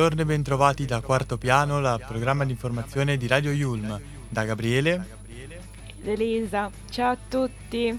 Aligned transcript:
buongiorno 0.00 0.22
e 0.22 0.34
bentrovati 0.34 0.86
da 0.86 1.02
Quarto 1.02 1.36
Piano, 1.36 1.78
la 1.78 1.98
programma 1.98 2.46
di 2.46 2.52
informazione 2.52 3.18
di 3.18 3.26
Radio 3.26 3.50
Yulm. 3.50 4.00
Da 4.30 4.44
Gabriele 4.44 5.18
ed 6.00 6.08
Elisa. 6.08 6.70
Ciao 6.88 7.10
a 7.10 7.18
tutti, 7.28 7.98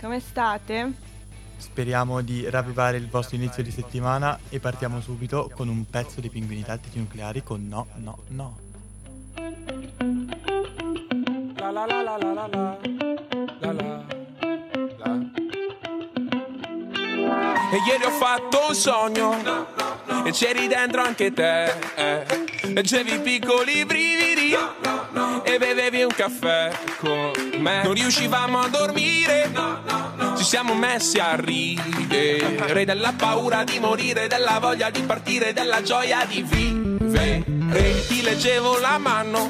come 0.00 0.18
state? 0.18 0.92
Speriamo 1.56 2.20
di 2.22 2.50
ravvivare 2.50 2.96
il 2.96 3.08
vostro 3.08 3.36
inizio 3.36 3.62
di 3.62 3.70
settimana 3.70 4.36
e 4.48 4.58
partiamo 4.58 5.00
subito 5.00 5.48
con 5.54 5.68
un 5.68 5.88
pezzo 5.88 6.20
dei 6.20 6.30
pinguini 6.30 6.64
tattici 6.64 6.98
nucleari 6.98 7.44
con 7.44 7.68
No, 7.68 7.86
No, 7.94 8.18
No. 8.30 8.58
La 11.58 11.70
la 11.70 11.86
la 11.86 12.02
la 12.02 12.16
la 12.16 12.32
la 12.32 12.48
la 13.60 13.72
la 13.72 14.04
la 14.98 15.20
E 17.70 17.76
ieri 17.86 18.04
ho 18.04 18.10
fatto 18.10 18.66
un 18.66 18.74
sogno 18.74 19.95
e 20.26 20.32
c'eri 20.32 20.66
dentro 20.66 21.02
anche 21.02 21.32
te. 21.32 21.72
Eh. 21.94 22.26
Leggevi 22.62 23.20
piccoli 23.20 23.84
brividi 23.84 24.56
e 25.44 25.58
bevevi 25.58 26.02
un 26.02 26.10
caffè 26.10 26.72
con 26.98 27.30
me. 27.58 27.84
Non 27.84 27.94
riuscivamo 27.94 28.58
a 28.58 28.66
dormire, 28.66 29.52
ci 30.36 30.42
siamo 30.42 30.74
messi 30.74 31.20
a 31.20 31.36
ridere 31.36 32.84
della 32.84 33.14
paura 33.16 33.62
di 33.62 33.78
morire, 33.78 34.26
della 34.26 34.58
voglia 34.58 34.90
di 34.90 35.02
partire, 35.02 35.52
della 35.52 35.80
gioia 35.82 36.24
di 36.24 36.42
vivere. 36.42 37.44
Ti 38.08 38.22
leggevo 38.22 38.80
la 38.80 38.98
mano 38.98 39.48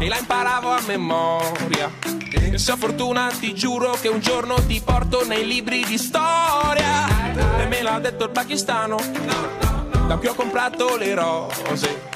e 0.00 0.08
la 0.08 0.18
imparavo 0.18 0.70
a 0.70 0.80
memoria. 0.86 1.88
E 2.50 2.58
se 2.58 2.72
ho 2.72 2.76
fortuna 2.76 3.30
ti 3.38 3.54
giuro 3.54 3.92
che 3.92 4.08
un 4.08 4.18
giorno 4.18 4.56
ti 4.66 4.82
porto 4.84 5.24
nei 5.24 5.46
libri 5.46 5.84
di 5.84 5.98
storia. 5.98 7.06
E 7.60 7.66
me 7.66 7.82
l'ha 7.82 8.00
detto 8.00 8.24
il 8.24 8.30
pakistano 8.30 9.57
da 10.08 10.16
cui 10.16 10.28
ho 10.28 10.34
comprato 10.34 10.96
le 10.96 11.14
rose. 11.14 12.08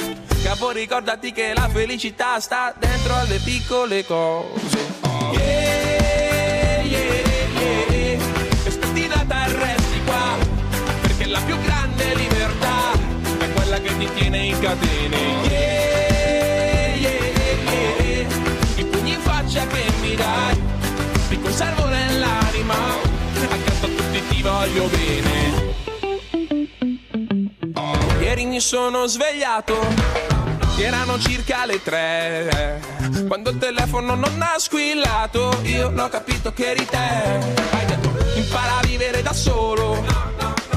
Capo 0.43 0.71
ricordati 0.71 1.31
che 1.31 1.53
la 1.55 1.69
felicità 1.69 2.41
sta 2.41 2.75
dentro 2.77 3.15
alle 3.15 3.37
piccole 3.37 4.07
cose. 4.07 4.79
Yeah, 5.33 6.81
yeah, 6.81 7.21
yeah, 7.61 8.19
e 8.65 8.71
spettinata 8.71 9.45
resti 9.45 10.01
qua, 10.07 10.39
perché 11.03 11.27
la 11.27 11.41
più 11.41 11.61
grande 11.61 12.15
libertà 12.15 12.93
è 13.39 13.53
quella 13.53 13.79
che 13.79 13.99
ti 13.99 14.09
tiene 14.15 14.39
in 14.39 14.59
catene. 14.59 15.19
Yeah, 15.43 16.95
yeah, 16.95 18.27
I 18.77 18.85
pugni 18.87 19.13
in 19.13 19.21
faccia 19.21 19.67
che 19.67 19.85
mi 20.01 20.15
dai, 20.15 20.59
ti 21.29 21.39
conservo 21.39 21.87
nell'anima, 21.89 22.75
accanto 23.35 23.85
a 23.85 23.89
tutti 23.89 24.27
ti 24.29 24.41
voglio 24.41 24.87
bene 24.87 25.92
ieri 28.33 28.47
mi 28.47 28.61
sono 28.61 29.07
svegliato. 29.07 29.79
Erano 30.79 31.19
circa 31.19 31.67
le 31.67 31.83
tre. 31.83 32.81
Quando 33.27 33.51
il 33.51 33.59
telefono 33.59 34.15
non 34.15 34.41
ha 34.41 34.59
squillato, 34.59 35.61
io 35.65 35.91
l'ho 35.91 36.09
capito 36.09 36.51
che 36.53 36.71
eri 36.71 36.87
te. 36.87 36.97
Hai 36.97 37.85
detto, 37.85 38.11
impara 38.37 38.79
a 38.79 38.87
vivere 38.87 39.21
da 39.21 39.35
solo. 39.35 40.03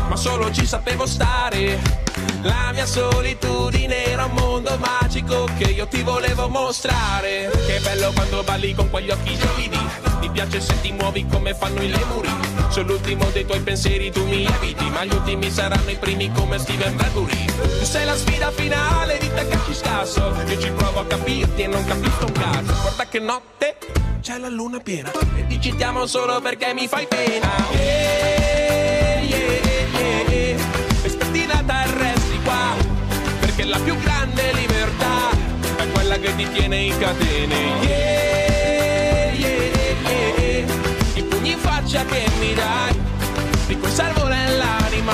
Ma 0.09 0.15
solo 0.17 0.51
ci 0.51 0.65
sapevo 0.65 1.05
stare. 1.05 2.04
La 2.45 2.69
mia 2.73 2.85
solitudine 2.85 4.05
era 4.05 4.25
un 4.25 4.33
mondo 4.33 4.77
magico 4.77 5.49
che 5.57 5.71
io 5.71 5.87
ti 5.87 6.03
volevo 6.03 6.47
mostrare. 6.47 7.49
Che 7.65 7.79
bello 7.79 8.11
quando 8.13 8.43
balli 8.43 8.75
con 8.75 8.87
quegli 8.91 9.09
occhi 9.09 9.35
gelidi. 9.35 9.79
Mi 10.19 10.29
piace 10.29 10.61
se 10.61 10.79
ti 10.79 10.91
muovi 10.91 11.25
come 11.25 11.55
fanno 11.55 11.81
i 11.81 11.89
lemuri. 11.89 12.29
Sono 12.69 12.89
l'ultimo 12.89 13.25
dei 13.31 13.45
tuoi 13.47 13.61
pensieri, 13.61 14.11
tu 14.11 14.23
mi 14.27 14.45
eviti. 14.45 14.87
Ma 14.91 15.03
gli 15.05 15.13
ultimi 15.13 15.49
saranno 15.49 15.89
i 15.89 15.95
primi 15.95 16.31
come 16.33 16.59
Steven 16.59 16.95
Bradbury. 16.95 17.45
Tu 17.79 17.83
sei 17.83 18.05
la 18.05 18.15
sfida 18.15 18.51
finale 18.51 19.17
di 19.17 19.31
ci 19.65 19.73
scasso. 19.73 20.35
Io 20.47 20.59
ci 20.59 20.69
provo 20.69 20.99
a 20.99 21.05
capirti 21.05 21.63
e 21.63 21.67
non 21.67 21.83
capisco 21.83 22.25
un 22.25 22.31
cazzo. 22.31 22.73
Guarda 22.81 23.07
che 23.07 23.19
notte 23.19 23.77
c'è 24.21 24.37
la 24.37 24.49
luna 24.49 24.79
piena. 24.79 25.11
E 25.35 25.47
ti 25.47 25.59
citiamo 25.59 26.05
solo 26.05 26.39
perché 26.41 26.75
mi 26.75 26.87
fai 26.87 27.07
pena. 27.07 27.49
Yeah, 27.71 28.44
perché 33.55 33.69
la 33.71 33.79
più 33.79 33.97
grande 33.99 34.51
libertà 34.51 35.29
è 35.77 35.87
quella 35.91 36.17
che 36.17 36.35
ti 36.35 36.45
tiene 36.51 36.75
in 36.77 36.97
catene. 36.97 37.55
Yeah, 37.81 39.31
yeah, 39.31 39.49
yeah, 40.09 40.65
I 41.13 41.23
pugni 41.23 41.51
in 41.51 41.57
faccia 41.59 42.03
che 42.03 42.25
mi 42.39 42.53
dai, 42.53 42.99
ti 43.67 43.79
conservo 43.79 44.27
nell'anima, 44.27 45.13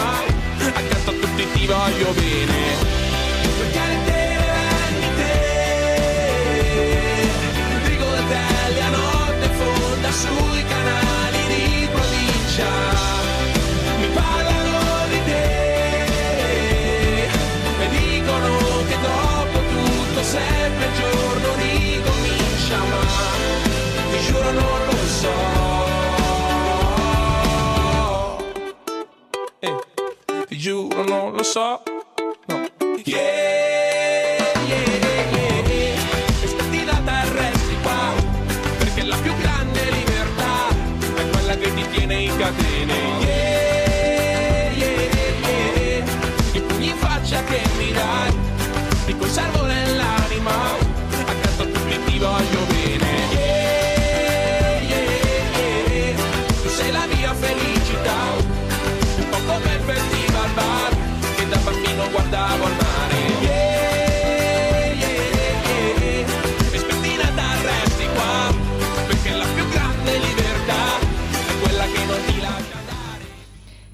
accanto 0.74 1.12
a 1.12 1.14
tutti 1.14 1.52
ti 1.54 1.68
voglio 1.68 2.12
bene. 2.14 3.01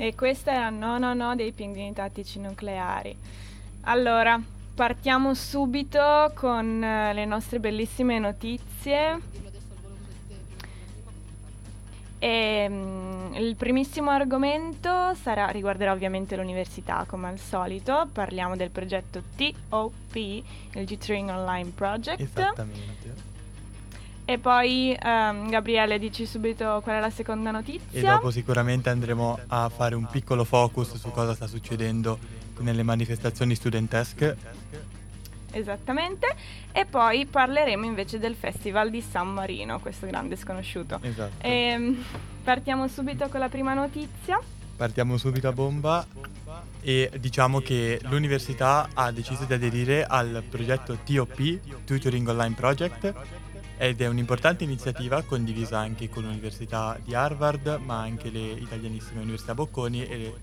E 0.08 0.16
questa 0.16 0.52
era 0.52 0.70
No 0.70 0.98
No 0.98 1.14
No 1.14 1.36
dei 1.36 1.52
pinguini 1.52 1.94
tattici 1.94 2.40
nucleari. 2.40 3.16
Allora, 3.82 4.42
Partiamo 4.78 5.34
subito 5.34 6.32
con 6.36 6.64
uh, 6.64 7.12
le 7.12 7.26
nostre 7.26 7.60
bellissime 7.60 8.20
notizie. 8.20 9.20
E, 12.20 12.66
um, 12.70 13.34
il 13.34 13.56
primissimo 13.56 14.12
argomento 14.12 15.16
sarà, 15.16 15.48
riguarderà 15.48 15.94
ovviamente 15.94 16.36
l'università 16.36 17.06
come 17.08 17.28
al 17.28 17.40
solito. 17.40 18.08
Parliamo 18.14 18.56
del 18.56 18.70
progetto 18.70 19.24
TOP, 19.36 20.16
il 20.16 20.44
G-Turing 20.72 21.30
Online 21.32 21.72
Project. 21.72 22.20
Esattamente. 22.20 23.27
E 24.30 24.40
poi 24.40 24.94
um, 25.02 25.50
Gabriele 25.50 25.98
dici 25.98 26.26
subito 26.26 26.82
qual 26.84 26.98
è 26.98 27.00
la 27.00 27.10
seconda 27.10 27.50
notizia. 27.50 27.98
E 27.98 28.02
dopo 28.02 28.30
sicuramente 28.30 28.90
andremo 28.90 29.40
a 29.48 29.70
fare 29.70 29.96
un 29.96 30.06
piccolo 30.06 30.44
focus 30.44 30.96
su 30.96 31.12
cosa 31.12 31.34
sta 31.34 31.48
succedendo 31.48 32.20
nelle 32.60 32.84
manifestazioni 32.84 33.56
studentesche. 33.56 34.36
Esattamente, 35.50 36.36
e 36.74 36.86
poi 36.86 37.26
parleremo 37.26 37.86
invece 37.86 38.20
del 38.20 38.36
Festival 38.36 38.90
di 38.90 39.00
San 39.00 39.30
Marino, 39.30 39.80
questo 39.80 40.06
grande 40.08 40.36
sconosciuto. 40.36 41.00
Esatto. 41.02 41.46
E, 41.46 41.50
ehm, 41.50 42.04
partiamo 42.44 42.90
subito 42.90 43.30
con 43.30 43.40
la 43.40 43.48
prima 43.48 43.74
notizia. 43.74 44.42
Partiamo 44.76 45.16
subito 45.16 45.48
a 45.48 45.54
bomba 45.54 46.06
e 46.82 47.10
diciamo 47.18 47.60
che 47.62 48.00
l'università 48.04 48.90
ha 48.94 49.10
deciso 49.12 49.46
di 49.46 49.54
aderire 49.54 50.06
al 50.06 50.44
progetto 50.50 50.98
TOP, 51.06 51.86
Tutoring 51.86 52.28
Online 52.28 52.56
Project, 52.56 53.14
ed 53.78 54.02
è 54.02 54.08
un'importante 54.08 54.64
iniziativa 54.64 55.22
condivisa 55.22 55.78
anche 55.78 56.10
con 56.10 56.24
l'Università 56.24 56.98
di 57.04 57.14
Harvard, 57.14 57.80
ma 57.84 58.00
anche 58.00 58.32
le 58.32 58.40
italianissime 58.40 59.22
Università 59.22 59.54
Bocconi 59.54 60.06
e 60.06 60.34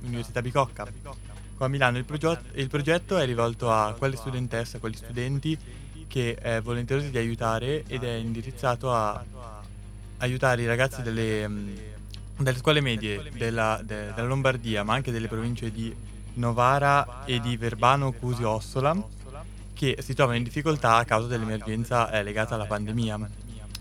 l'Università 0.00 0.42
Bicocca. 0.42 0.86
Qua 1.56 1.66
a 1.66 1.68
Milano 1.68 1.96
il, 1.96 2.04
progetto, 2.04 2.44
il 2.58 2.68
progetto 2.68 3.16
è 3.16 3.24
rivolto 3.24 3.70
a 3.72 3.94
quelle 3.96 4.16
studentesse, 4.16 4.76
a 4.76 4.80
quegli 4.80 4.96
studenti 4.96 5.58
che 6.06 6.34
è 6.34 6.60
volenterosi 6.60 7.10
di 7.10 7.16
aiutare 7.18 7.84
ed 7.86 8.04
è 8.04 8.12
indirizzato 8.12 8.92
a 8.92 9.24
aiutare 10.18 10.62
i 10.62 10.66
ragazzi 10.66 11.00
delle, 11.00 11.48
delle 12.36 12.58
scuole 12.58 12.80
medie 12.80 13.30
della, 13.34 13.80
de, 13.82 14.12
della, 14.14 14.26
Lombardia, 14.26 14.82
ma 14.82 14.92
anche 14.94 15.10
delle 15.10 15.28
province 15.28 15.72
di 15.72 15.94
Novara 16.34 17.24
e 17.24 17.40
di 17.40 17.56
Verbano 17.56 18.12
Cusio 18.12 18.50
Ossola 18.50 19.22
che 19.74 19.96
si 20.00 20.14
trovano 20.14 20.38
in 20.38 20.44
difficoltà 20.44 20.96
a 20.96 21.04
causa 21.04 21.26
dell'emergenza 21.26 22.10
eh, 22.10 22.22
legata 22.22 22.54
alla 22.54 22.66
pandemia. 22.66 23.18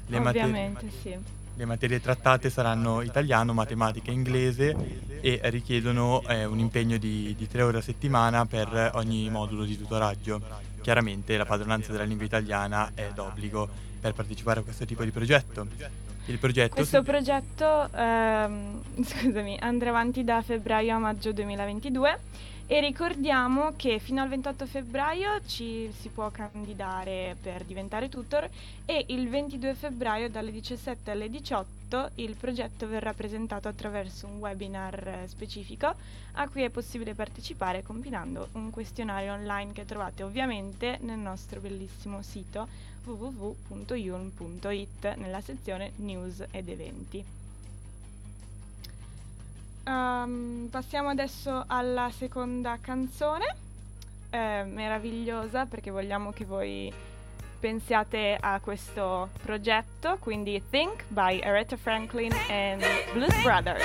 Le 0.08 0.18
Ovviamente, 0.18 0.86
mater- 0.86 1.02
sì. 1.02 1.18
Le 1.56 1.66
materie 1.66 2.02
trattate 2.02 2.50
saranno 2.50 3.02
italiano, 3.02 3.54
matematica 3.54 4.10
e 4.10 4.14
inglese 4.14 4.76
e 5.22 5.40
richiedono 5.44 6.24
eh, 6.28 6.46
un 6.46 6.58
impegno 6.58 6.98
di, 6.98 7.36
di 7.38 7.48
tre 7.48 7.62
ore 7.62 7.78
a 7.78 7.82
settimana 7.82 8.48
per 8.48 8.92
ogni 8.96 9.30
modulo 9.30 9.64
di 9.64 9.78
tutoraggio. 9.78 10.42
Chiaramente 10.82 11.38
la 11.38 11.46
padronanza 11.46 11.92
della 11.92 12.06
lingua 12.06 12.26
italiana 12.26 12.92
è 12.96 13.12
d'obbligo 13.14 13.70
per 14.02 14.14
partecipare 14.14 14.62
a 14.62 14.64
questo 14.64 14.86
tipo 14.86 15.04
di 15.04 15.12
progetto. 15.12 15.68
Il 16.26 16.40
progetto 16.40 16.76
questo 16.76 17.00
si... 17.00 17.04
progetto 17.04 17.90
ehm, 17.94 18.82
scusami, 19.06 19.58
andrà 19.60 19.90
avanti 19.90 20.24
da 20.24 20.42
febbraio 20.42 20.96
a 20.96 20.98
maggio 20.98 21.34
2022 21.34 22.20
e 22.66 22.80
ricordiamo 22.80 23.74
che 23.76 24.00
fino 24.00 24.22
al 24.22 24.30
28 24.30 24.66
febbraio 24.66 25.42
ci 25.46 25.92
si 26.00 26.08
può 26.10 26.32
candidare 26.32 27.36
per 27.42 27.66
diventare 27.66 28.08
tutor 28.08 28.50
e 28.86 29.06
il 29.10 29.28
22 29.28 29.74
febbraio 29.74 30.30
dalle 30.30 30.52
17 30.52 31.12
alle 31.12 31.30
18 31.30 32.12
il 32.16 32.36
progetto 32.36 32.88
verrà 32.88 33.14
presentato 33.14 33.68
attraverso 33.68 34.28
un 34.28 34.38
webinar 34.38 35.26
specifico 35.28 35.94
a 36.34 36.48
cui 36.48 36.64
è 36.64 36.70
possibile 36.70 37.14
partecipare 37.14 37.84
compilando 37.84 38.48
un 38.54 38.70
questionario 38.70 39.34
online 39.34 39.74
che 39.74 39.86
trovate 39.86 40.24
ovviamente 40.24 40.98
nel 41.02 41.20
nostro 41.20 41.60
bellissimo 41.60 42.22
sito 42.22 42.68
www.yulm.it 43.04 45.16
nella 45.18 45.42
sezione 45.42 45.92
news 45.98 46.46
ed 46.50 46.70
eventi. 46.70 47.43
Um, 49.86 50.68
passiamo 50.72 51.10
adesso 51.10 51.64
alla 51.68 52.10
seconda 52.16 52.78
canzone, 52.80 53.56
eh, 54.30 54.64
meravigliosa 54.66 55.66
perché 55.66 55.92
vogliamo 55.92 56.32
che 56.32 56.46
voi 56.46 56.92
pensiate 57.60 58.38
a 58.40 58.60
questo 58.62 59.30
progetto, 59.42 60.18
quindi 60.20 60.62
Think 60.70 61.06
by 61.08 61.40
Aretha 61.42 61.78
Franklin 61.78 62.34
and 62.50 62.84
Blues 63.14 63.42
Brothers. 63.42 63.84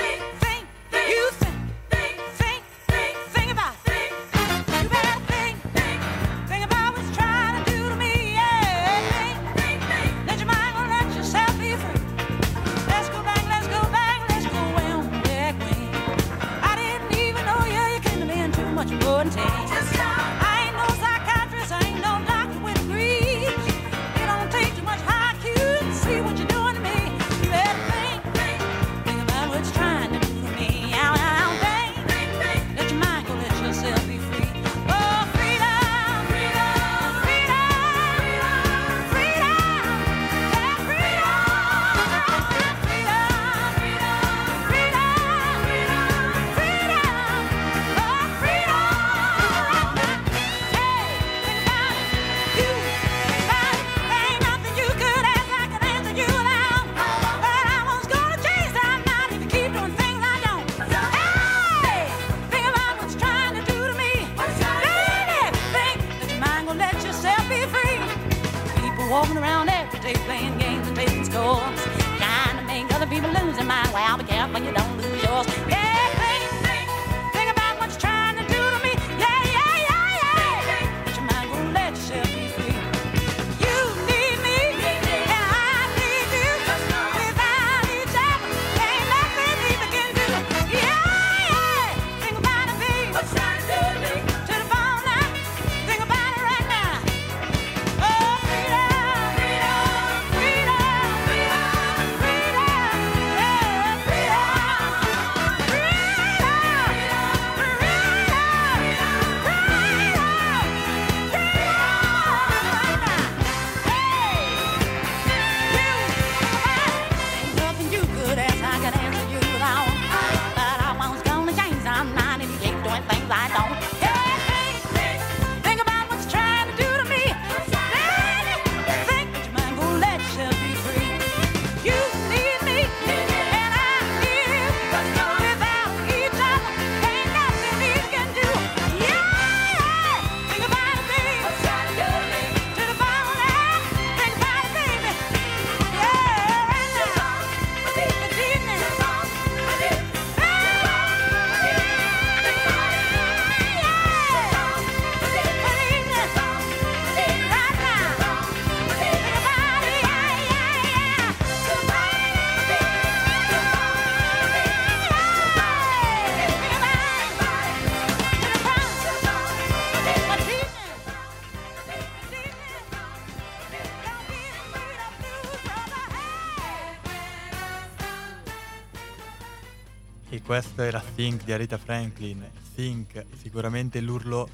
Era 180.89 181.03
Think 181.15 181.45
di 181.45 181.53
Aretha 181.53 181.77
Franklin. 181.77 182.49
Think, 182.75 183.25
sicuramente 183.41 184.01
l'urlo 184.01 184.49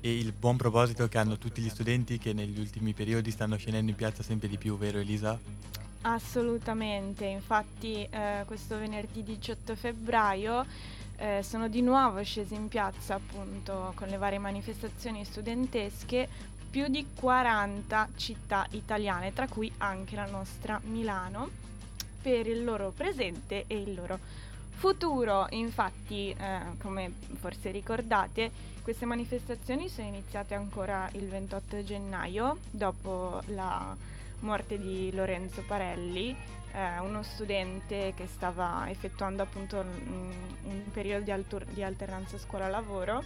e 0.00 0.16
il 0.16 0.32
buon 0.32 0.56
proposito 0.56 1.08
che 1.08 1.18
hanno 1.18 1.36
tutti 1.36 1.60
gli 1.60 1.68
studenti 1.68 2.18
che 2.18 2.32
negli 2.32 2.58
ultimi 2.58 2.92
periodi 2.92 3.30
stanno 3.30 3.56
scendendo 3.56 3.90
in 3.90 3.96
piazza 3.96 4.22
sempre 4.22 4.48
di 4.48 4.56
più, 4.56 4.78
vero 4.78 4.98
Elisa? 4.98 5.38
Assolutamente, 6.02 7.26
infatti 7.26 8.06
eh, 8.08 8.44
questo 8.46 8.78
venerdì 8.78 9.22
18 9.22 9.76
febbraio 9.76 10.64
eh, 11.16 11.42
sono 11.42 11.68
di 11.68 11.82
nuovo 11.82 12.22
scesi 12.22 12.54
in 12.54 12.68
piazza 12.68 13.16
appunto 13.16 13.92
con 13.94 14.08
le 14.08 14.16
varie 14.16 14.38
manifestazioni 14.38 15.24
studentesche 15.24 16.28
più 16.70 16.86
di 16.86 17.04
40 17.14 18.08
città 18.16 18.66
italiane, 18.70 19.32
tra 19.32 19.48
cui 19.48 19.70
anche 19.78 20.14
la 20.14 20.26
nostra 20.26 20.80
Milano, 20.84 21.50
per 22.22 22.46
il 22.46 22.64
loro 22.64 22.92
presente 22.94 23.64
e 23.66 23.76
il 23.76 23.94
loro 23.94 24.18
Futuro, 24.80 25.46
infatti, 25.50 26.30
eh, 26.30 26.60
come 26.80 27.12
forse 27.38 27.70
ricordate, 27.70 28.50
queste 28.80 29.04
manifestazioni 29.04 29.90
sono 29.90 30.08
iniziate 30.08 30.54
ancora 30.54 31.06
il 31.12 31.28
28 31.28 31.84
gennaio, 31.84 32.56
dopo 32.70 33.42
la 33.48 33.94
morte 34.38 34.78
di 34.78 35.12
Lorenzo 35.12 35.62
Parelli, 35.66 36.34
eh, 36.72 36.98
uno 37.00 37.22
studente 37.22 38.14
che 38.16 38.26
stava 38.26 38.88
effettuando 38.88 39.42
appunto 39.42 39.80
un, 39.80 40.32
un 40.62 40.82
periodo 40.90 41.24
di, 41.24 41.30
altur- 41.30 41.66
di 41.66 41.82
alternanza 41.82 42.38
scuola-lavoro 42.38 43.22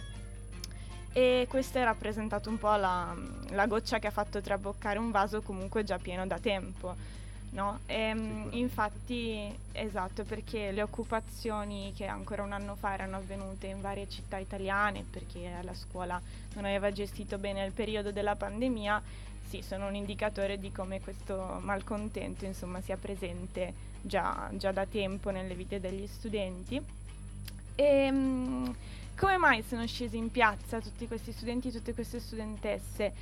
e 1.13 1.45
questo 1.47 1.77
è 1.77 1.85
rappresentato 1.85 2.49
un 2.49 2.57
po' 2.57 2.75
la, 2.75 3.15
la 3.51 3.65
goccia 3.65 3.99
che 3.99 4.07
ha 4.07 4.11
fatto 4.11 4.41
traboccare 4.41 4.99
un 4.99 5.09
vaso 5.09 5.41
comunque 5.41 5.85
già 5.85 5.99
pieno 5.99 6.27
da 6.27 6.37
tempo. 6.37 7.23
No? 7.55 7.79
E, 7.85 7.95
ehm, 7.95 8.49
infatti, 8.51 9.49
esatto, 9.71 10.25
perché 10.25 10.71
le 10.71 10.81
occupazioni 10.81 11.93
che 11.95 12.05
ancora 12.05 12.43
un 12.43 12.51
anno 12.51 12.75
fa 12.75 12.93
erano 12.93 13.15
avvenute 13.15 13.67
in 13.67 13.79
varie 13.79 14.09
città 14.09 14.37
italiane, 14.37 15.05
perché 15.09 15.49
la 15.61 15.73
scuola 15.73 16.21
non 16.55 16.65
aveva 16.65 16.91
gestito 16.91 17.37
bene 17.37 17.63
il 17.65 17.71
periodo 17.71 18.11
della 18.11 18.35
pandemia, 18.35 19.01
sì, 19.47 19.61
sono 19.61 19.87
un 19.87 19.95
indicatore 19.95 20.59
di 20.59 20.69
come 20.73 20.99
questo 20.99 21.59
malcontento 21.61 22.43
insomma, 22.43 22.81
sia 22.81 22.97
presente 22.97 23.73
già, 24.01 24.49
già, 24.55 24.73
da 24.73 24.85
tempo 24.85 25.29
nelle 25.29 25.55
vite 25.55 25.79
degli 25.79 26.07
studenti. 26.07 26.75
E, 27.75 27.83
ehm, 27.83 28.75
come 29.15 29.37
mai 29.37 29.63
sono 29.65 29.87
scesi 29.87 30.17
in 30.17 30.29
piazza 30.29 30.81
tutti 30.81 31.07
questi 31.07 31.31
studenti 31.31 31.69
e 31.69 31.71
tutte 31.71 31.93
queste 31.93 32.19
studentesse? 32.19 33.13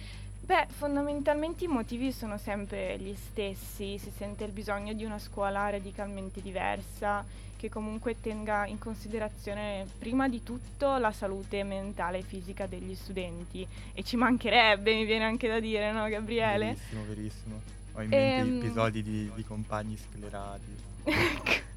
Beh, 0.45 0.67
fondamentalmente 0.67 1.63
i 1.63 1.67
motivi 1.67 2.11
sono 2.11 2.37
sempre 2.37 2.97
gli 2.97 3.15
stessi, 3.15 3.97
si 3.97 4.11
sente 4.17 4.43
il 4.43 4.51
bisogno 4.51 4.91
di 4.91 5.05
una 5.05 5.17
scuola 5.17 5.69
radicalmente 5.69 6.41
diversa, 6.41 7.23
che 7.55 7.69
comunque 7.69 8.19
tenga 8.19 8.65
in 8.65 8.77
considerazione 8.77 9.87
prima 9.97 10.27
di 10.27 10.43
tutto 10.43 10.97
la 10.97 11.13
salute 11.13 11.63
mentale 11.63 12.17
e 12.17 12.21
fisica 12.23 12.67
degli 12.67 12.93
studenti. 12.93 13.65
E 13.93 14.03
ci 14.03 14.17
mancherebbe, 14.17 14.93
mi 14.93 15.05
viene 15.05 15.23
anche 15.23 15.47
da 15.47 15.61
dire, 15.61 15.93
no 15.93 16.09
Gabriele? 16.09 16.65
Verissimo, 16.65 17.03
verissimo. 17.07 17.61
Ho 17.93 18.01
in 18.01 18.09
mente 18.09 18.35
ehm... 18.35 18.57
episodi 18.57 19.01
di, 19.01 19.31
di 19.33 19.43
compagni 19.45 19.95
sclerati. 19.95 20.75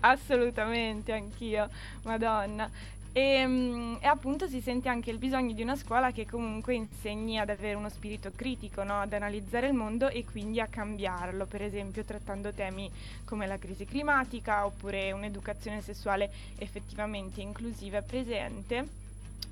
Assolutamente, 0.00 1.12
anch'io, 1.12 1.68
madonna. 2.04 2.70
E, 3.16 3.20
ehm, 3.20 3.98
e, 4.00 4.06
appunto 4.08 4.48
si 4.48 4.60
sente 4.60 4.88
anche 4.88 5.12
il 5.12 5.18
bisogno 5.18 5.52
di 5.52 5.62
una 5.62 5.76
scuola 5.76 6.10
che 6.10 6.26
comunque 6.26 6.74
insegni 6.74 7.38
ad 7.38 7.48
avere 7.48 7.74
uno 7.74 7.88
spirito 7.88 8.32
critico, 8.34 8.82
no? 8.82 9.00
ad 9.00 9.12
analizzare 9.12 9.68
il 9.68 9.72
mondo 9.72 10.08
e 10.08 10.24
quindi 10.24 10.60
a 10.60 10.66
cambiarlo, 10.66 11.46
per 11.46 11.62
esempio 11.62 12.04
trattando 12.04 12.52
temi 12.52 12.90
come 13.24 13.46
la 13.46 13.56
crisi 13.56 13.84
climatica 13.84 14.66
oppure 14.66 15.12
un'educazione 15.12 15.80
sessuale 15.80 16.28
effettivamente 16.58 17.40
inclusiva 17.40 17.98
e 17.98 18.02
presente. 18.02 18.88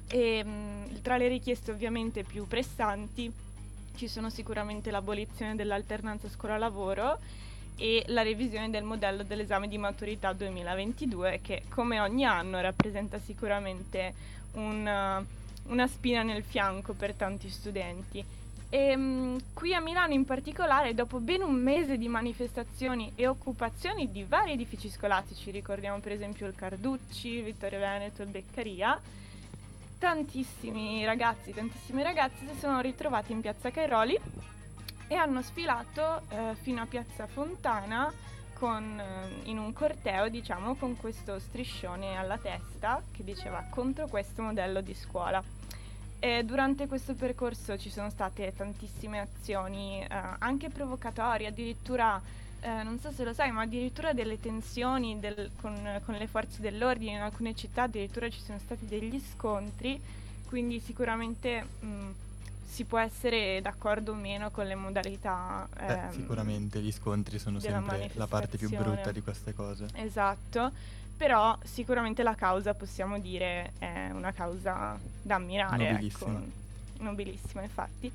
E, 0.08 0.42
mh, 0.42 1.00
tra 1.00 1.16
le 1.16 1.28
richieste 1.28 1.70
ovviamente 1.70 2.24
più 2.24 2.48
pressanti 2.48 3.32
ci 3.94 4.08
sono 4.08 4.28
sicuramente 4.28 4.90
l'abolizione 4.90 5.54
dell'alternanza 5.54 6.28
scuola-lavoro 6.28 7.16
e 7.76 8.04
la 8.08 8.22
revisione 8.22 8.70
del 8.70 8.84
modello 8.84 9.22
dell'esame 9.22 9.68
di 9.68 9.78
maturità 9.78 10.32
2022 10.32 11.40
che 11.42 11.62
come 11.68 12.00
ogni 12.00 12.24
anno 12.24 12.60
rappresenta 12.60 13.18
sicuramente 13.18 14.14
un, 14.52 15.24
una 15.66 15.86
spina 15.86 16.22
nel 16.22 16.42
fianco 16.42 16.92
per 16.92 17.14
tanti 17.14 17.48
studenti. 17.48 18.24
E, 18.68 18.94
um, 18.94 19.38
qui 19.52 19.74
a 19.74 19.80
Milano 19.80 20.14
in 20.14 20.24
particolare, 20.24 20.94
dopo 20.94 21.20
ben 21.20 21.42
un 21.42 21.54
mese 21.54 21.98
di 21.98 22.08
manifestazioni 22.08 23.12
e 23.14 23.26
occupazioni 23.26 24.10
di 24.10 24.24
vari 24.24 24.52
edifici 24.52 24.88
scolastici, 24.88 25.50
ricordiamo 25.50 25.98
per 25.98 26.12
esempio 26.12 26.46
il 26.46 26.54
Carducci, 26.54 27.42
Vittorio 27.42 27.78
Veneto, 27.80 28.22
il 28.22 28.28
Beccaria, 28.28 28.98
tantissimi 29.98 31.04
ragazzi, 31.04 31.52
tantissime 31.52 32.02
ragazze 32.02 32.46
si 32.50 32.58
sono 32.58 32.80
ritrovati 32.80 33.32
in 33.32 33.40
piazza 33.40 33.70
Cairoli 33.70 34.18
e 35.12 35.16
hanno 35.16 35.42
sfilato 35.42 36.22
eh, 36.30 36.54
fino 36.62 36.80
a 36.80 36.86
Piazza 36.86 37.26
Fontana 37.26 38.10
con, 38.54 38.98
eh, 38.98 39.50
in 39.50 39.58
un 39.58 39.74
corteo, 39.74 40.30
diciamo, 40.30 40.74
con 40.74 40.96
questo 40.96 41.38
striscione 41.38 42.16
alla 42.16 42.38
testa 42.38 43.02
che 43.12 43.22
diceva 43.22 43.66
contro 43.68 44.06
questo 44.06 44.40
modello 44.40 44.80
di 44.80 44.94
scuola. 44.94 45.44
E 46.18 46.44
durante 46.44 46.86
questo 46.86 47.14
percorso 47.14 47.76
ci 47.76 47.90
sono 47.90 48.08
state 48.08 48.54
tantissime 48.56 49.18
azioni, 49.18 50.00
eh, 50.00 50.08
anche 50.38 50.70
provocatorie, 50.70 51.48
addirittura, 51.48 52.18
eh, 52.60 52.82
non 52.82 52.98
so 52.98 53.12
se 53.12 53.22
lo 53.22 53.34
sai, 53.34 53.52
ma 53.52 53.62
addirittura 53.62 54.14
delle 54.14 54.40
tensioni 54.40 55.20
del, 55.20 55.50
con, 55.60 56.00
con, 56.06 56.14
le 56.14 56.26
forze 56.26 56.62
dell'ordine 56.62 57.16
in 57.16 57.20
alcune 57.20 57.54
città, 57.54 57.82
addirittura 57.82 58.30
ci 58.30 58.40
sono 58.40 58.58
stati 58.58 58.86
degli 58.86 59.20
scontri, 59.34 60.00
quindi 60.48 60.80
sicuramente... 60.80 61.66
Mh, 61.80 62.10
si 62.72 62.84
può 62.84 62.98
essere 62.98 63.60
d'accordo 63.60 64.12
o 64.12 64.14
meno 64.14 64.50
con 64.50 64.64
le 64.66 64.74
modalità. 64.74 65.68
Ehm, 65.78 66.10
sicuramente 66.10 66.80
gli 66.80 66.90
scontri 66.90 67.38
sono 67.38 67.58
sempre 67.58 68.10
la 68.14 68.26
parte 68.26 68.56
più 68.56 68.70
brutta 68.70 69.12
di 69.12 69.20
queste 69.20 69.52
cose. 69.52 69.88
Esatto, 69.92 70.72
però 71.14 71.54
sicuramente 71.64 72.22
la 72.22 72.34
causa 72.34 72.72
possiamo 72.72 73.18
dire 73.18 73.72
è 73.78 74.08
una 74.10 74.32
causa 74.32 74.98
da 75.20 75.34
ammirare. 75.34 75.82
Ecco. 75.86 75.92
Nobilissima. 75.92 76.38
Ecco. 76.38 77.02
Nobilissima, 77.02 77.62
infatti. 77.62 78.12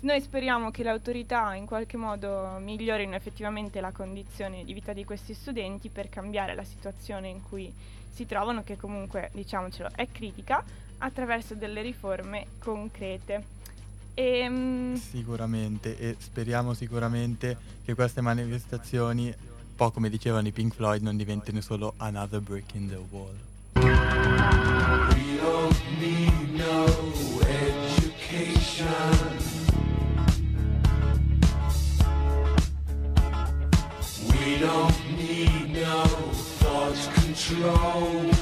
Noi 0.00 0.20
speriamo 0.20 0.72
che 0.72 0.82
le 0.82 0.90
autorità 0.90 1.54
in 1.54 1.64
qualche 1.64 1.96
modo 1.96 2.56
migliorino 2.58 3.14
effettivamente 3.14 3.80
la 3.80 3.92
condizione 3.92 4.64
di 4.64 4.72
vita 4.72 4.92
di 4.92 5.04
questi 5.04 5.32
studenti 5.32 5.90
per 5.90 6.08
cambiare 6.08 6.56
la 6.56 6.64
situazione 6.64 7.28
in 7.28 7.40
cui 7.40 7.72
si 8.10 8.26
trovano, 8.26 8.64
che 8.64 8.76
comunque, 8.76 9.30
diciamocelo, 9.32 9.90
è 9.94 10.08
critica, 10.10 10.64
attraverso 10.98 11.54
delle 11.54 11.82
riforme 11.82 12.46
concrete. 12.58 13.60
E, 14.14 14.46
um... 14.48 14.96
Sicuramente, 14.96 15.98
e 15.98 16.16
speriamo 16.18 16.74
sicuramente 16.74 17.56
che 17.84 17.94
queste 17.94 18.20
manifestazioni, 18.20 19.26
un 19.26 19.74
po' 19.74 19.90
come 19.90 20.10
dicevano 20.10 20.48
i 20.48 20.52
Pink 20.52 20.74
Floyd, 20.74 21.02
non 21.02 21.16
diventino 21.16 21.60
solo 21.60 21.94
another 21.96 22.40
brick 22.40 22.74
in 22.74 22.88
the 22.88 23.00
wall. 23.10 23.34
We 23.74 25.38
don't 25.40 25.80
need 25.98 26.54
no 26.54 26.84
education. 27.46 28.86
We 34.28 34.58
don't 34.58 35.16
need 35.16 35.70
no 35.70 36.04
thought 36.58 37.12
control. 37.14 38.41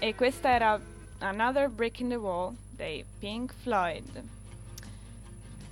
E 0.00 0.14
questa 0.14 0.50
era 0.50 0.80
Another 1.18 1.68
Brick 1.68 1.98
in 2.00 2.10
the 2.10 2.14
Wall 2.14 2.54
dei 2.70 3.04
Pink 3.18 3.52
Floyd. 3.62 4.22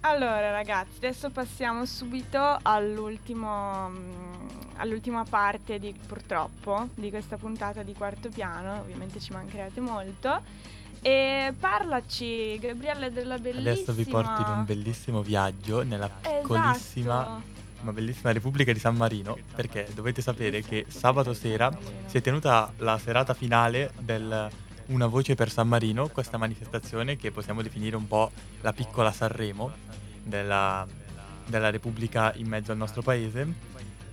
Allora 0.01 0.51
ragazzi, 0.51 0.97
adesso 0.97 1.31
passiamo 1.31 1.85
subito 1.85 2.59
all'ultimo, 2.63 3.89
mm, 3.89 4.49
all'ultima 4.77 5.25
parte 5.25 5.79
di, 5.79 5.95
purtroppo 6.07 6.89
di 6.95 7.11
questa 7.11 7.37
puntata 7.37 7.83
di 7.85 7.93
quarto 7.93 8.29
piano, 8.29 8.81
ovviamente 8.81 9.21
ci 9.21 9.33
mancherete 9.33 9.81
molto. 9.81 10.43
E 11.01 11.55
parlaci, 11.59 12.59
Gabriele, 12.59 13.13
della 13.13 13.39
bellissima... 13.39 13.71
Adesso 13.71 13.93
vi 13.93 14.05
porto 14.07 14.41
in 14.43 14.59
un 14.59 14.65
bellissimo 14.65 15.23
viaggio 15.23 15.83
nella 15.83 16.09
piccolissima, 16.09 17.23
Esatto. 17.23 17.56
Ma 17.87 17.93
bellissima 17.93 18.33
Repubblica 18.33 18.73
di 18.73 18.81
San 18.81 18.97
Marino, 18.97 19.39
perché 19.55 19.87
dovete 19.95 20.21
sapere 20.21 20.61
che 20.61 20.87
sabato 20.89 21.33
sera 21.33 21.71
si 22.07 22.17
è 22.17 22.21
tenuta 22.21 22.73
la 22.79 22.99
serata 22.99 23.33
finale 23.33 23.93
del 24.01 24.51
Una 24.87 25.07
voce 25.07 25.35
per 25.35 25.51
San 25.51 25.69
Marino, 25.69 26.09
questa 26.09 26.37
manifestazione 26.37 27.17
che 27.17 27.31
possiamo 27.31 27.63
definire 27.63 27.97
un 27.97 28.07
po' 28.07 28.31
la 28.61 28.73
piccola 28.73 29.13
Sanremo 29.13 29.73
della, 30.23 30.87
della 31.47 31.71
Repubblica 31.71 32.33
in 32.37 32.49
mezzo 32.49 32.73
al 32.73 32.77
nostro 32.77 33.03
paese, 33.03 33.47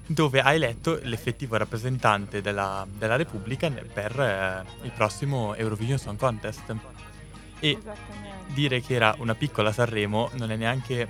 dove 0.05 0.39
ha 0.41 0.51
eletto 0.53 0.99
l'effettivo 1.03 1.57
rappresentante 1.57 2.41
della, 2.41 2.85
della 2.91 3.15
Repubblica 3.15 3.69
per 3.69 4.19
eh, 4.19 4.85
il 4.85 4.91
prossimo 4.91 5.55
Eurovision 5.55 5.97
Song 5.97 6.17
Contest. 6.17 6.75
E 7.59 7.77
dire 8.47 8.81
che 8.81 8.93
era 8.93 9.15
una 9.19 9.35
piccola 9.35 9.71
Sanremo 9.71 10.29
non 10.33 10.51
è 10.51 10.55
neanche 10.55 11.07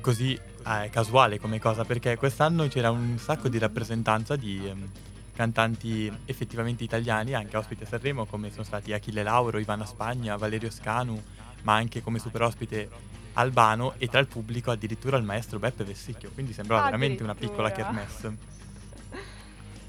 così 0.00 0.38
eh, 0.66 0.90
casuale 0.90 1.38
come 1.38 1.60
cosa, 1.60 1.84
perché 1.84 2.16
quest'anno 2.16 2.66
c'era 2.68 2.90
un 2.90 3.18
sacco 3.18 3.48
di 3.48 3.58
rappresentanza 3.58 4.36
di 4.36 4.66
ehm, 4.66 4.88
cantanti 5.34 6.10
effettivamente 6.24 6.84
italiani, 6.84 7.34
anche 7.34 7.56
ospiti 7.56 7.82
a 7.82 7.86
Sanremo, 7.86 8.24
come 8.24 8.50
sono 8.50 8.64
stati 8.64 8.92
Achille 8.92 9.22
Lauro, 9.22 9.58
Ivana 9.58 9.84
Spagna, 9.84 10.36
Valerio 10.36 10.70
Scanu, 10.70 11.20
ma 11.62 11.74
anche 11.74 12.02
come 12.02 12.18
super 12.18 12.42
ospite 12.42 12.88
Albano 13.34 13.94
e 13.98 14.08
tra 14.08 14.20
il 14.20 14.26
pubblico 14.26 14.70
addirittura 14.70 15.16
il 15.16 15.24
maestro 15.24 15.58
Beppe 15.58 15.84
Vessicchio, 15.84 16.30
quindi 16.32 16.52
sembrava 16.52 16.84
veramente 16.84 17.22
una 17.22 17.34
piccola 17.34 17.72
kermesse. 17.72 18.52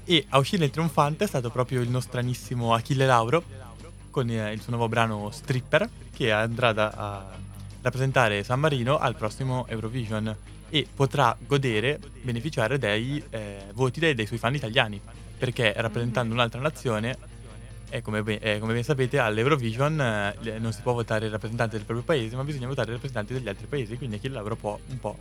E 0.04 0.24
a 0.30 0.38
uscire 0.38 0.70
trionfante 0.70 1.24
è 1.24 1.26
stato 1.26 1.50
proprio 1.50 1.80
il 1.80 1.88
nostranissimo 1.88 2.74
Achille 2.74 3.06
Lauro 3.06 3.42
con 4.10 4.28
eh, 4.30 4.52
il 4.52 4.60
suo 4.60 4.70
nuovo 4.70 4.88
brano 4.88 5.30
Stripper 5.30 5.88
che 6.12 6.32
andrà 6.32 6.72
da- 6.72 6.92
a 6.96 7.24
rappresentare 7.82 8.42
San 8.42 8.60
Marino 8.60 8.98
al 8.98 9.14
prossimo 9.14 9.66
Eurovision 9.68 10.34
e 10.70 10.86
potrà 10.94 11.36
godere, 11.46 11.98
beneficiare 12.22 12.78
dei 12.78 13.22
eh, 13.30 13.66
voti 13.74 14.00
dei, 14.00 14.14
dei 14.14 14.26
suoi 14.26 14.38
fan 14.38 14.54
italiani 14.54 15.00
perché 15.38 15.72
rappresentando 15.76 16.32
un'altra 16.32 16.60
nazione 16.60 17.16
e 17.88 18.02
come, 18.02 18.22
ben- 18.22 18.38
eh, 18.40 18.58
come 18.58 18.72
ben 18.72 18.82
sapete 18.82 19.18
all'Eurovision 19.18 20.00
eh, 20.00 20.58
non 20.58 20.72
si 20.72 20.80
può 20.82 20.92
votare 20.92 21.26
il 21.26 21.30
rappresentante 21.30 21.76
del 21.76 21.84
proprio 21.84 22.04
paese 22.04 22.34
ma 22.34 22.42
bisogna 22.42 22.66
votare 22.66 22.88
i 22.88 22.92
rappresentanti 22.92 23.32
degli 23.32 23.48
altri 23.48 23.66
paesi 23.66 23.96
quindi 23.96 24.16
Achille 24.16 24.34
Lauro 24.34 24.56
può 24.56 24.78
un 24.88 24.98
po' 24.98 25.16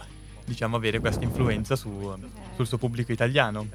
diciamo 0.46 0.76
avere 0.76 1.00
questa 1.00 1.24
influenza 1.24 1.76
su- 1.76 2.14
sul 2.56 2.66
suo 2.66 2.78
pubblico 2.78 3.12
italiano 3.12 3.68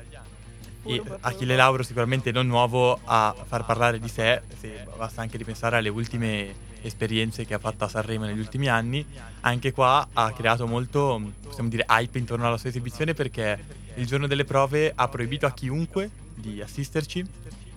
e. 0.85 1.03
Achille 1.21 1.57
Lauro 1.57 1.83
sicuramente 1.83 2.33
non 2.33 2.47
nuovo 2.47 2.99
a 3.05 3.35
far 3.47 3.65
parlare 3.65 3.99
di 3.99 4.09
sé, 4.09 4.43
se 4.59 4.87
basta 4.97 5.21
anche 5.21 5.37
ripensare 5.37 5.77
alle 5.77 5.89
ultime 5.89 6.69
esperienze 6.83 7.45
che 7.45 7.55
ha 7.55 7.59
fatto 7.59 7.85
a 7.85 7.89
Sanremo 7.89 8.25
negli 8.25 8.39
ultimi 8.39 8.69
anni. 8.69 9.05
Anche 9.41 9.73
qua 9.73 10.07
ha 10.13 10.33
creato 10.33 10.67
molto, 10.67 11.21
possiamo 11.43 11.69
dire, 11.69 11.85
hype 11.89 12.19
intorno 12.19 12.47
alla 12.47 12.57
sua 12.57 12.69
esibizione 12.69 13.15
perché 13.15 13.59
il 13.95 14.07
giorno 14.07 14.27
delle 14.27 14.45
prove 14.45 14.93
ha 14.95 15.09
proibito 15.09 15.47
a 15.47 15.53
chiunque 15.53 16.11
di 16.35 16.61
assisterci 16.63 17.25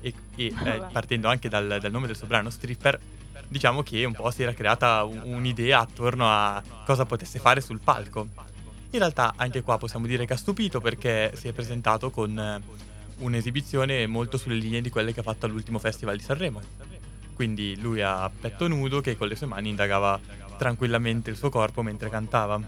e, 0.02 0.14
e, 0.36 0.46
eh, 0.46 0.82
partendo 0.92 1.28
anche 1.28 1.50
dal, 1.50 1.78
dal 1.82 1.92
nome 1.92 2.08
del 2.08 2.16
suo 2.16 2.28
brano 2.28 2.50
Stripper, 2.50 3.00
diciamo 3.48 3.84
che 3.84 4.04
un 4.06 4.14
po' 4.14 4.30
si 4.32 4.44
era 4.44 4.54
creata 4.54 5.04
un- 5.04 5.22
un'idea 5.24 5.80
attorno 5.80 6.26
a 6.28 6.62
cosa 6.86 7.06
potesse 7.06 7.40
fare 7.40 7.62
sul 7.62 7.80
palco. 7.80 8.28
In 8.92 9.00
realtà 9.00 9.34
anche 9.36 9.62
qua 9.64 9.78
possiamo 9.78 10.06
dire 10.06 10.26
che 10.26 10.34
ha 10.34 10.38
stupito 10.38 10.80
perché 10.80 11.34
si 11.36 11.48
è 11.48 11.52
presentato 11.52 12.12
con 12.12 12.62
un'esibizione 13.18 14.08
molto 14.08 14.38
sulle 14.38 14.56
linee 14.56 14.82
di 14.82 14.90
quelle 14.90 15.14
che 15.14 15.20
ha 15.20 15.24
fatto 15.24 15.46
all'ultimo 15.46 15.80
festival 15.80 16.18
di 16.18 16.24
Sanremo. 16.24 16.62
Quindi 17.34 17.80
lui 17.80 18.02
a 18.02 18.30
petto 18.30 18.68
nudo 18.68 19.02
che 19.02 19.18
con 19.18 19.28
le 19.28 19.36
sue 19.36 19.48
mani 19.48 19.70
indagava 19.70 20.20
tranquillamente 20.58 21.30
il 21.30 21.36
suo 21.36 21.50
corpo 21.50 21.82
mentre 21.82 22.10
cantava. 22.10 22.60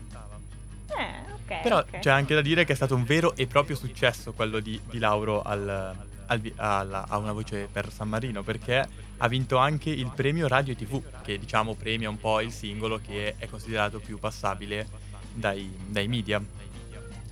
Eh, 0.87 1.31
ok. 1.33 1.61
Però 1.61 1.79
ok. 1.79 1.99
c'è 1.99 2.09
anche 2.09 2.33
da 2.33 2.41
dire 2.41 2.65
che 2.65 2.73
è 2.73 2.75
stato 2.75 2.95
un 2.95 3.03
vero 3.03 3.35
e 3.35 3.47
proprio 3.47 3.75
successo 3.75 4.33
quello 4.33 4.59
di, 4.59 4.79
di 4.89 4.97
Lauro 4.97 5.41
al- 5.41 5.95
al 6.27 6.51
alla- 6.55 7.05
a 7.07 7.17
una 7.17 7.31
voce 7.31 7.67
per 7.71 7.91
San 7.91 8.09
Marino 8.09 8.41
perché 8.41 8.87
ha 9.17 9.27
vinto 9.27 9.57
anche 9.57 9.91
il 9.91 10.11
premio 10.13 10.47
Radio 10.47 10.73
e 10.73 10.75
TV, 10.75 11.01
che 11.21 11.37
diciamo 11.37 11.75
premia 11.75 12.09
un 12.09 12.17
po' 12.17 12.41
il 12.41 12.51
singolo 12.51 12.99
che 12.99 13.35
è 13.37 13.47
considerato 13.47 13.99
più 13.99 14.17
passabile 14.19 14.87
dai, 15.33 15.71
dai 15.87 16.07
media. 16.07 16.41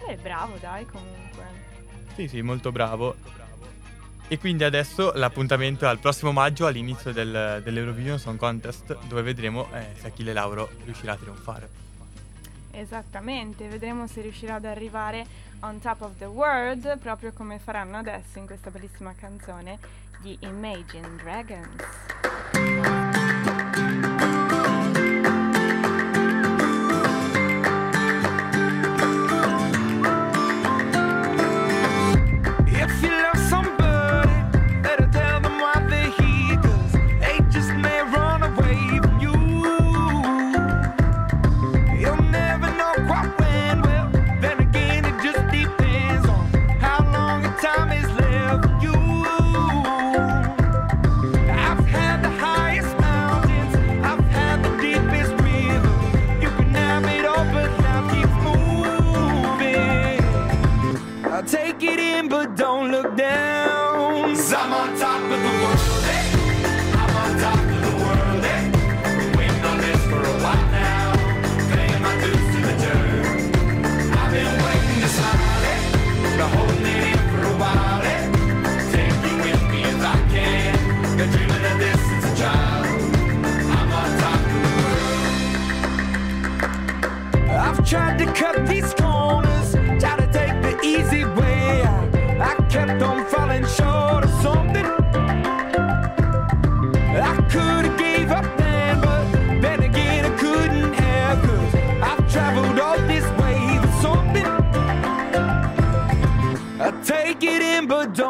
Eh, 0.08 0.16
bravo, 0.18 0.58
dai, 0.60 0.86
comunque. 0.86 1.63
Sì, 2.16 2.28
sì, 2.28 2.42
molto 2.42 2.72
bravo. 2.72 3.16
E 4.28 4.40
quindi 4.40 4.64
adesso 4.64 5.12
l'appuntamento 5.14 5.86
è 5.86 5.88
al 5.88 6.00
prossimo 6.00 6.32
maggio 6.32 6.66
all'inizio 6.66 7.12
del, 7.12 7.62
dell'Eurovision 7.64 8.18
Song 8.18 8.38
Contest 8.38 8.98
dove 9.06 9.22
vedremo 9.22 9.68
eh, 9.74 9.90
se 10.00 10.08
Achille 10.08 10.34
Lauro 10.34 10.70
riuscirà 10.86 11.14
a 11.14 11.18
trionfare. 11.18 11.70
Esattamente, 12.72 13.68
vedremo 13.68 14.08
se 14.08 14.22
riuscirà 14.22 14.56
ad 14.56 14.66
arrivare 14.66 15.26
on 15.60 15.80
top 15.80 16.02
of 16.02 16.18
the 16.18 16.26
world, 16.26 16.98
proprio 16.98 17.32
come 17.34 17.60
faranno 17.60 17.98
adesso 17.98 18.40
in 18.40 18.46
questa 18.46 18.72
bellissima 18.72 19.14
canzone 19.14 19.78
di 20.22 20.38
Imagine 20.42 21.16
Dragons. 21.22 23.13
Down. 63.24 64.36
I'm 64.56 64.74
on 64.74 64.98
top 65.00 65.22
of 65.22 65.40
the 65.46 65.54
world, 65.62 65.93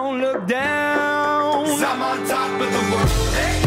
don't 0.03 0.19
look 0.19 0.45
down. 0.47 1.65
i 1.65 1.85
I'm 1.85 2.01
on 2.01 2.27
top 2.27 2.61
of 2.61 2.69
the 2.71 2.95
world, 2.95 3.35
eh? 3.35 3.62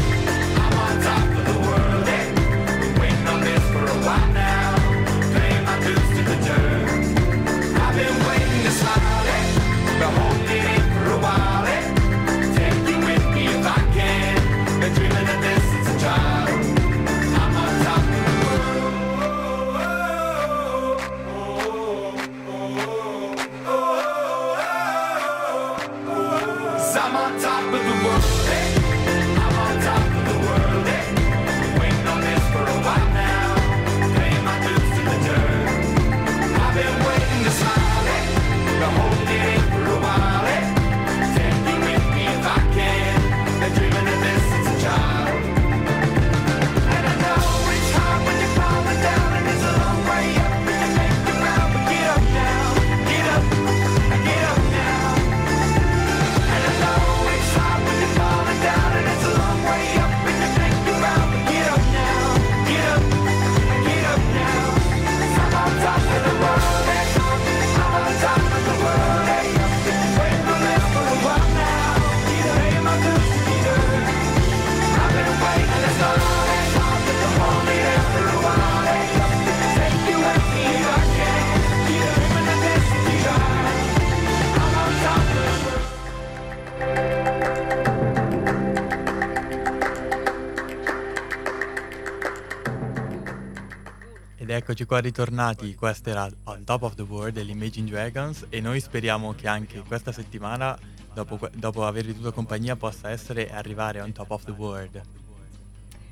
Eccoci 94.56 94.86
qua 94.86 95.00
ritornati, 95.00 95.74
questo 95.74 96.08
era 96.08 96.26
On 96.44 96.64
Top 96.64 96.80
of 96.80 96.94
the 96.94 97.02
World 97.02 97.34
dell'Imagine 97.34 97.90
Dragons 97.90 98.46
e 98.48 98.62
noi 98.62 98.80
speriamo 98.80 99.34
che 99.34 99.48
anche 99.48 99.80
questa 99.80 100.12
settimana, 100.12 100.78
dopo, 101.12 101.38
dopo 101.52 101.84
avervi 101.84 102.12
tenuto 102.12 102.32
compagnia, 102.32 102.74
possa 102.74 103.10
essere 103.10 103.50
arrivare 103.50 104.00
on 104.00 104.12
top 104.12 104.30
of 104.30 104.44
the 104.44 104.52
world. 104.52 105.02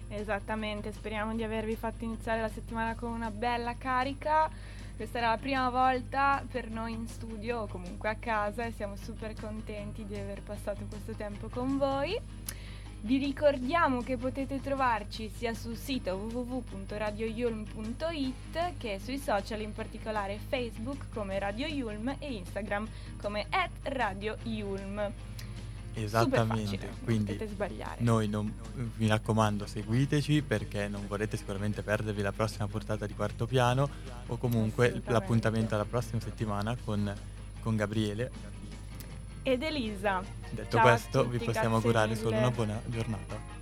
Esattamente, 0.08 0.92
speriamo 0.92 1.34
di 1.34 1.42
avervi 1.42 1.74
fatto 1.74 2.04
iniziare 2.04 2.42
la 2.42 2.50
settimana 2.50 2.94
con 2.94 3.12
una 3.12 3.30
bella 3.30 3.76
carica. 3.78 4.50
Questa 4.94 5.16
era 5.16 5.30
la 5.30 5.38
prima 5.38 5.70
volta 5.70 6.44
per 6.48 6.68
noi 6.68 6.92
in 6.92 7.08
studio 7.08 7.60
o 7.60 7.66
comunque 7.66 8.10
a 8.10 8.16
casa 8.16 8.66
e 8.66 8.74
siamo 8.76 8.96
super 8.96 9.32
contenti 9.40 10.04
di 10.04 10.18
aver 10.18 10.42
passato 10.42 10.84
questo 10.90 11.12
tempo 11.12 11.48
con 11.48 11.78
voi. 11.78 12.14
Vi 13.04 13.18
ricordiamo 13.18 14.02
che 14.02 14.16
potete 14.16 14.62
trovarci 14.62 15.30
sia 15.36 15.52
sul 15.52 15.76
sito 15.76 16.14
www.radioyulm.it 16.14 18.76
che 18.78 18.98
sui 18.98 19.18
social, 19.18 19.60
in 19.60 19.74
particolare 19.74 20.38
Facebook 20.48 21.08
come 21.12 21.38
Radio 21.38 21.66
Yulm 21.66 22.16
e 22.18 22.32
Instagram 22.32 22.88
come 23.20 23.46
@radioyulm. 23.82 25.12
Esattamente, 25.92 26.88
quindi 27.04 27.38
noi 27.98 28.26
non, 28.26 28.50
mi 28.96 29.06
raccomando 29.06 29.66
seguiteci 29.66 30.40
perché 30.40 30.88
non 30.88 31.06
vorrete 31.06 31.36
sicuramente 31.36 31.82
perdervi 31.82 32.22
la 32.22 32.32
prossima 32.32 32.66
portata 32.68 33.04
di 33.04 33.12
quarto 33.12 33.46
piano 33.46 33.86
o 34.28 34.38
comunque 34.38 35.02
l'appuntamento 35.08 35.74
alla 35.74 35.84
prossima 35.84 36.22
settimana 36.22 36.74
con, 36.82 37.14
con 37.60 37.76
Gabriele 37.76 38.54
ed 39.44 39.62
Elisa. 39.62 40.22
Detto 40.50 40.76
Ciao 40.76 40.82
questo, 40.82 41.28
vi 41.28 41.38
possiamo 41.38 41.76
augurare 41.76 42.08
mille. 42.08 42.20
solo 42.20 42.36
una 42.36 42.50
buona 42.50 42.80
giornata. 42.86 43.52